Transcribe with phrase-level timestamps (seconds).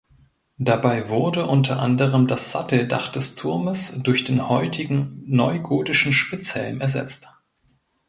[0.57, 7.29] Dabei wurde unter anderem das Satteldach des Turmes durch den heutigen neugotischen Spitzhelm ersetzt.